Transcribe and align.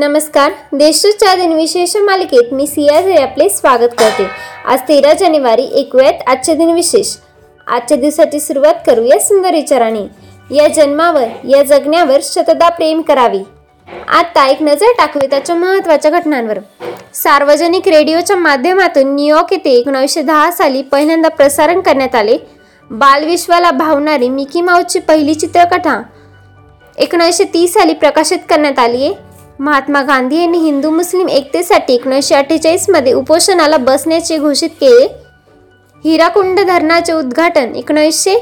नमस्कार 0.00 0.52
देशच्या 0.72 1.34
दिनविशेष 1.34 1.96
मालिकेत 1.96 2.52
मी 2.54 2.66
सिया 2.66 3.00
झे 3.00 3.14
आपले 3.14 3.48
स्वागत 3.48 3.94
करते. 3.98 4.26
आज 4.64 4.80
तेरा 4.80 5.12
जानेवारी 5.12 5.66
ऐकूयात 5.76 6.12
आजचे 6.26 6.54
दिनविशेष. 6.54 7.16
आजच्या 7.66 7.96
दिवसाची 7.96 8.40
सुरुवात 8.40 8.74
करूया 8.86 9.18
सुंदर 9.18 9.54
विचाराने. 9.54 10.02
या 10.54 10.68
जन्मावर 10.68 11.26
या 11.48 11.62
जगण्यावर 11.62 12.20
शतदा 12.22 12.68
प्रेम 12.68 13.00
करावी. 13.00 13.38
आता 14.08 14.46
एक 14.48 14.62
नजर 14.62 14.92
टाकूया 14.98 15.30
त्याच्या 15.30 15.56
महत्त्वाच्या 15.56 16.10
घटनांवर. 16.10 16.58
सार्वजनिक 17.14 17.88
रेडिओच्या 17.88 18.36
माध्यमातून 18.36 19.14
न्यूयॉर्क 19.14 19.52
येथे 19.52 19.70
एकोणीसशे 19.70 20.22
दहा 20.22 20.50
साली 20.50 20.82
पहिल्यांदा 20.82 21.28
प्रसारण 21.28 21.80
करण्यात 21.80 22.14
आले. 22.14 22.36
बालविश्वाला 22.90 23.70
भावणारी 23.70 24.28
मिकी 24.28 24.60
माऊची 24.60 24.98
पहिली 24.98 25.34
चित्रकथा 25.34 26.02
एकोणीसशे 26.98 27.44
तीस 27.44 27.74
साली 27.74 27.94
प्रकाशित 27.94 28.38
करण्यात 28.48 28.78
आली 28.78 29.04
आहे 29.04 29.27
महात्मा 29.58 30.02
गांधी 30.02 30.36
यांनी 30.40 30.58
हिंदू 30.58 30.90
मुस्लिम 30.90 31.28
एकतेसाठी 31.28 31.94
एकोणीसशे 31.94 32.34
अठ्ठेचाळीसमध्ये 32.34 33.12
उपोषणाला 33.12 33.76
बसण्याचे 33.76 34.36
घोषित 34.38 34.68
केले. 34.80 35.06
हिराकुंड 36.04 36.60
धरणाचे 36.60 37.12
उद्घाटन 37.12 37.74
एकोणीसशे 37.76 38.36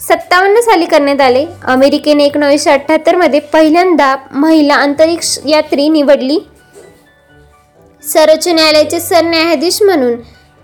सत्तावन्न 0.00 0.60
साली 0.60 0.84
करण्यात 0.84 1.20
आले. 1.20 1.46
अमेरिकेने 1.64 2.24
एकोणीसशे 2.24 2.70
अठ्ठ्याहत्तरमध्ये 2.70 3.40
पहिल्यांदा 3.40 4.14
महिला 4.34 4.76
अंतरिक्ष 4.76 5.38
यात्री 5.46 5.88
निवडली. 5.88 6.38
सर्वोच्च 8.02 8.48
न्यायालयाचे 8.48 9.00
सरन्यायाधीश 9.00 9.82
म्हणून 9.82 10.16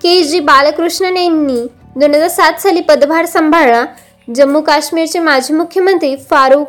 के 0.02 0.22
जी 0.24 0.40
बालकृष्णन 0.40 1.16
यांनी 1.16 1.60
दोन 1.96 2.14
हजार 2.14 2.28
सात 2.28 2.60
साली 2.60 2.80
पदभार 2.80 3.26
सांभाळला. 3.26 3.84
जम्मू 4.34 4.60
काश्मीरचे 4.60 5.18
माजी 5.18 5.54
मुख्यमंत्री 5.54 6.16
फारुख 6.30 6.64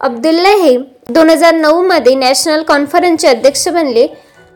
अब्दुल्ला 0.00 0.48
हे 0.48 0.76
दोन 1.10 1.30
हजार 1.30 1.54
नऊमध्ये 1.54 2.14
नॅशनल 2.14 2.62
कॉन्फरन्सचे 2.62 3.28
अध्यक्ष 3.28 3.68
बनले. 3.68 4.06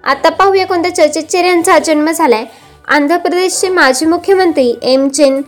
आता 0.04 0.28
पाहूया 0.28 0.66
कोणत्या 0.66 0.94
चर्चेचेर 0.94 1.44
यांचा 1.44 1.78
जन्म 1.78 2.10
झालाय. 2.10 2.44
आंध्र 2.88 3.16
प्रदेशचे 3.16 3.68
माजी 3.68 4.06
मुख्यमंत्री 4.06 4.74
एम. 4.82 5.08
चेन 5.08 5.40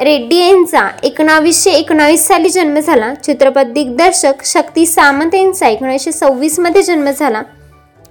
रेड्डी 0.00 0.36
यांचा 0.36 0.88
एकोणावीसशे 1.02 1.70
एकोणावीस 1.70 2.26
साली 2.26 2.48
जन्म 2.48 2.78
झाला. 2.78 3.14
चित्रपट 3.14 3.66
दिग्दर्शक 3.66 4.44
शक्ती 4.44 4.86
सामंत 4.86 5.34
यांचा 5.34 5.68
एकोणीसशे 5.68 6.12
सव्वीसमध्ये 6.12 6.82
जन्म 6.82 7.10
झाला. 7.10 7.42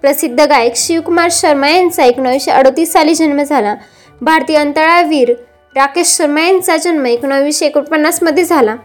प्रसिद्ध 0.02 0.42
गायक 0.42 0.76
शिवकुमार 0.76 1.30
शर्मा 1.32 1.70
यांचा 1.70 2.04
एकोणीसशे 2.04 2.52
अडतीस 2.52 2.94
साली 2.94 3.16
जन्म 3.16 3.44
झाला. 3.44 3.76
भारतीय 4.22 4.58
अंतराळवीर 4.58 5.34
राकेश 5.76 6.08
शर्मा 6.08 6.42
यांचा 6.42 6.78
जन्म 6.78 7.06
एकोणावीसशे 7.06 7.66
एकोणपन्नासमध्ये 7.66 8.44
झाला. 8.44 8.76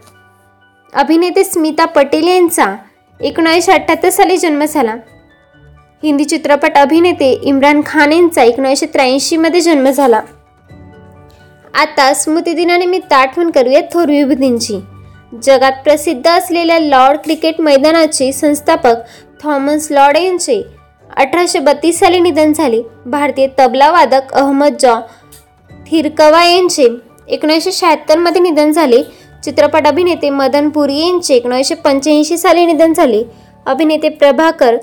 अभिनेते 0.93 1.43
स्मिता 1.43 1.85
पटेल 1.85 2.27
यांचा 2.27 2.65
एकोणीसशे 3.19 3.71
अठ्ठ्याहत्तर 3.71 4.09
साली 4.09 4.37
जन्म 4.37 4.63
झाला. 4.65 4.95
हिंदी 6.03 6.23
चित्रपट 6.25 6.77
अभिनेते 6.77 7.31
इम्रान 7.43 7.81
खान 7.85 8.11
यांचा 8.13 8.43
एकोणीसशे 8.43 8.85
त्र्याऐंशीमध्ये 8.85 9.61
जन्म 9.61 9.89
झाला. 9.89 10.21
आता 11.73 12.13
स्मृतिदिनानिमित्त 12.13 13.13
आठवण 13.13 13.51
करूया 13.51 13.81
थोर 13.93 14.09
विभूतींची 14.09 14.79
जगात 15.43 15.71
प्रसिद्ध 15.83 16.27
असलेल्या 16.27 16.79
लॉर्ड 16.79 17.19
क्रिकेट 17.19 17.61
मैदानाचे 17.61 18.31
संस्थापक 18.31 18.95
थॉमस 19.43 19.87
लॉर्ड 19.91 20.17
यांचे 20.17 20.61
अठराशे 21.17 21.59
बत्तीस 21.59 21.99
साली 21.99 22.19
निधन 22.19 22.53
झाले. 22.53 22.81
भारतीय 23.05 23.47
तबला 23.59 23.91
वादक 23.91 24.33
अहमद 24.33 24.75
जॉ 24.79 24.99
थिरकवा 25.89 26.43
यांचे 26.45 26.87
एकोणीसशे 27.27 27.71
शहात्तरमध्ये 27.71 28.41
निधन 28.41 28.71
झाले. 28.71 29.03
चित्रपट 29.43 29.87
अभिनेते 29.87 30.29
मदन 30.29 30.69
पुरी 30.69 30.99
यांचे 30.99 31.35
एकोणीसशे 31.35 31.75
पंच्याऐंशी 31.75 32.37
साली 32.37 32.65
निधन 32.65 32.93
झाले. 32.93 33.23
अभिनेते 33.65 34.09
प्रभाकर 34.09 34.75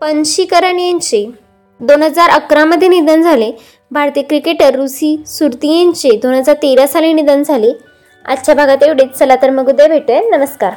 पंशीकरण 0.00 0.78
यांचे 0.78 1.30
दोन 1.80 2.02
हजार 2.02 2.30
अकरामध्ये 2.30 2.88
निधन 2.88 3.22
झाले. 3.22 3.52
भारतीय 3.90 4.22
क्रिकेटर 4.22 4.74
रुसी 4.74 5.22
सुरती 5.26 5.78
यांचे 5.78 6.10
दोन 6.10 6.34
हजार 6.34 6.54
तेरा 6.54 6.86
साली 6.86 7.12
निधन 7.12 7.42
झाले. 7.42 7.72
आजच्या 8.24 8.54
भागात 8.54 8.82
एवढेच. 8.82 9.18
चला 9.18 9.36
तर 9.36 9.50
मग 9.50 9.68
उद्या 9.68 9.88
भेटूया. 9.88 10.20
नमस्कार. 10.36 10.72